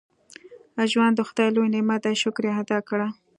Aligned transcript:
•ژوند 0.91 1.13
د 1.17 1.21
خدای 1.27 1.49
لوی 1.55 1.69
نعمت 1.73 2.01
دی، 2.05 2.15
شکر 2.23 2.43
یې 2.47 2.51
ادا 2.61 2.79
کړه. 2.89 3.07